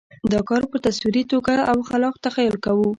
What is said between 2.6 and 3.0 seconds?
کوو.